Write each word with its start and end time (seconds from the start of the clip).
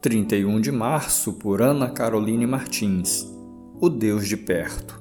31 0.00 0.62
de 0.62 0.72
março, 0.72 1.34
por 1.34 1.60
Ana 1.60 1.90
Caroline 1.90 2.46
Martins. 2.46 3.26
O 3.78 3.90
Deus 3.90 4.26
de 4.26 4.34
perto. 4.34 4.98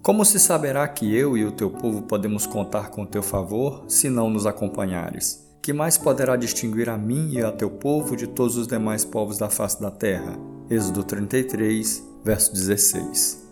Como 0.00 0.24
se 0.24 0.38
saberá 0.38 0.86
que 0.86 1.12
eu 1.12 1.36
e 1.36 1.44
o 1.44 1.50
teu 1.50 1.68
povo 1.68 2.02
podemos 2.02 2.46
contar 2.46 2.90
com 2.90 3.04
teu 3.04 3.20
favor, 3.20 3.84
se 3.88 4.08
não 4.08 4.30
nos 4.30 4.46
acompanhares? 4.46 5.44
Que 5.60 5.72
mais 5.72 5.98
poderá 5.98 6.36
distinguir 6.36 6.88
a 6.88 6.96
mim 6.96 7.32
e 7.32 7.42
a 7.42 7.50
teu 7.50 7.68
povo 7.68 8.16
de 8.16 8.28
todos 8.28 8.56
os 8.56 8.68
demais 8.68 9.04
povos 9.04 9.38
da 9.38 9.50
face 9.50 9.80
da 9.80 9.90
terra? 9.90 10.38
Êxodo 10.70 11.02
33, 11.02 12.04
verso 12.24 12.52
16. 12.52 13.44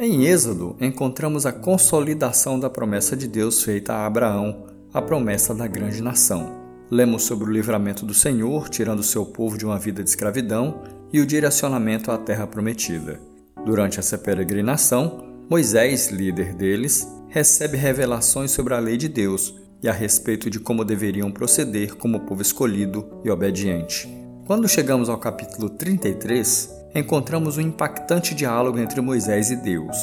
Em 0.00 0.24
Êxodo, 0.26 0.76
encontramos 0.80 1.46
a 1.46 1.52
consolidação 1.52 2.58
da 2.58 2.68
promessa 2.68 3.16
de 3.16 3.28
Deus 3.28 3.62
feita 3.62 3.94
a 3.94 4.04
Abraão, 4.04 4.66
a 4.92 5.00
promessa 5.00 5.54
da 5.54 5.68
grande 5.68 6.02
nação. 6.02 6.67
Lemos 6.90 7.24
sobre 7.24 7.48
o 7.48 7.52
livramento 7.52 8.06
do 8.06 8.14
Senhor, 8.14 8.68
tirando 8.68 9.02
seu 9.02 9.26
povo 9.26 9.58
de 9.58 9.66
uma 9.66 9.78
vida 9.78 10.02
de 10.02 10.08
escravidão, 10.08 10.82
e 11.12 11.20
o 11.20 11.26
direcionamento 11.26 12.10
à 12.10 12.16
terra 12.16 12.46
prometida. 12.46 13.20
Durante 13.64 13.98
essa 13.98 14.16
peregrinação, 14.16 15.24
Moisés, 15.50 16.08
líder 16.08 16.54
deles, 16.54 17.06
recebe 17.28 17.76
revelações 17.76 18.50
sobre 18.50 18.74
a 18.74 18.78
lei 18.78 18.96
de 18.96 19.08
Deus 19.08 19.54
e 19.82 19.88
a 19.88 19.92
respeito 19.92 20.48
de 20.48 20.58
como 20.58 20.84
deveriam 20.84 21.30
proceder 21.30 21.94
como 21.94 22.20
povo 22.20 22.42
escolhido 22.42 23.06
e 23.24 23.30
obediente. 23.30 24.08
Quando 24.46 24.68
chegamos 24.68 25.10
ao 25.10 25.18
capítulo 25.18 25.68
33, 25.68 26.70
encontramos 26.94 27.58
um 27.58 27.60
impactante 27.60 28.34
diálogo 28.34 28.78
entre 28.78 29.00
Moisés 29.00 29.50
e 29.50 29.56
Deus. 29.56 29.96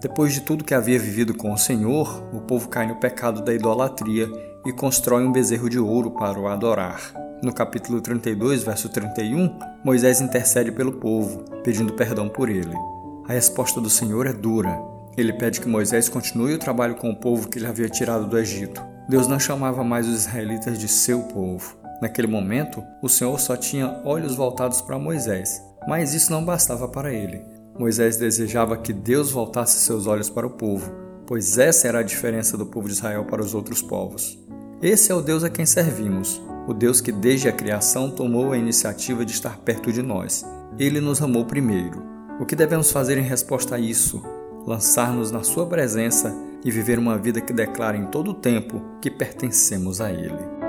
Depois 0.00 0.32
de 0.32 0.40
tudo 0.40 0.64
que 0.64 0.72
havia 0.72 0.98
vivido 0.98 1.34
com 1.34 1.52
o 1.52 1.58
Senhor, 1.58 2.26
o 2.32 2.40
povo 2.40 2.68
cai 2.68 2.86
no 2.86 2.96
pecado 2.96 3.44
da 3.44 3.52
idolatria 3.52 4.26
e 4.66 4.72
constrói 4.72 5.24
um 5.24 5.32
bezerro 5.32 5.68
de 5.68 5.78
ouro 5.78 6.10
para 6.10 6.38
o 6.38 6.48
adorar. 6.48 7.12
No 7.42 7.52
capítulo 7.52 8.00
32, 8.00 8.62
verso 8.62 8.88
31, 8.88 9.58
Moisés 9.82 10.20
intercede 10.20 10.70
pelo 10.70 10.92
povo, 10.92 11.44
pedindo 11.64 11.94
perdão 11.94 12.28
por 12.28 12.50
ele. 12.50 12.76
A 13.26 13.32
resposta 13.32 13.80
do 13.80 13.88
Senhor 13.88 14.26
é 14.26 14.32
dura. 14.32 14.78
Ele 15.16 15.32
pede 15.32 15.60
que 15.60 15.68
Moisés 15.68 16.08
continue 16.08 16.54
o 16.54 16.58
trabalho 16.58 16.96
com 16.96 17.10
o 17.10 17.16
povo 17.16 17.48
que 17.48 17.58
ele 17.58 17.66
havia 17.66 17.88
tirado 17.88 18.26
do 18.26 18.38
Egito. 18.38 18.82
Deus 19.08 19.26
não 19.26 19.40
chamava 19.40 19.82
mais 19.82 20.06
os 20.06 20.26
israelitas 20.26 20.78
de 20.78 20.86
seu 20.88 21.20
povo. 21.22 21.76
Naquele 22.02 22.28
momento, 22.28 22.82
o 23.02 23.08
Senhor 23.08 23.38
só 23.40 23.56
tinha 23.56 24.00
olhos 24.04 24.34
voltados 24.34 24.80
para 24.80 24.98
Moisés, 24.98 25.62
mas 25.88 26.14
isso 26.14 26.30
não 26.30 26.44
bastava 26.44 26.88
para 26.88 27.12
ele. 27.12 27.42
Moisés 27.78 28.16
desejava 28.16 28.76
que 28.76 28.92
Deus 28.92 29.30
voltasse 29.30 29.80
seus 29.80 30.06
olhos 30.06 30.28
para 30.28 30.46
o 30.46 30.50
povo, 30.50 30.92
pois 31.26 31.56
essa 31.56 31.88
era 31.88 32.00
a 32.00 32.02
diferença 32.02 32.56
do 32.56 32.66
povo 32.66 32.88
de 32.88 32.94
Israel 32.94 33.24
para 33.24 33.42
os 33.42 33.54
outros 33.54 33.80
povos. 33.80 34.38
Esse 34.82 35.12
é 35.12 35.14
o 35.14 35.20
Deus 35.20 35.44
a 35.44 35.50
quem 35.50 35.66
servimos, 35.66 36.40
o 36.66 36.72
Deus 36.72 37.02
que 37.02 37.12
desde 37.12 37.46
a 37.46 37.52
criação 37.52 38.10
tomou 38.10 38.50
a 38.50 38.56
iniciativa 38.56 39.26
de 39.26 39.32
estar 39.32 39.58
perto 39.58 39.92
de 39.92 40.00
nós. 40.00 40.42
Ele 40.78 41.02
nos 41.02 41.20
amou 41.20 41.44
primeiro. 41.44 42.02
O 42.40 42.46
que 42.46 42.56
devemos 42.56 42.90
fazer 42.90 43.18
em 43.18 43.22
resposta 43.22 43.74
a 43.74 43.78
isso? 43.78 44.22
Lançar-nos 44.66 45.30
na 45.30 45.42
Sua 45.42 45.66
presença 45.66 46.34
e 46.64 46.70
viver 46.70 46.98
uma 46.98 47.18
vida 47.18 47.42
que 47.42 47.52
declara 47.52 47.94
em 47.94 48.06
todo 48.06 48.30
o 48.30 48.34
tempo 48.34 48.80
que 49.02 49.10
pertencemos 49.10 50.00
a 50.00 50.10
Ele. 50.10 50.59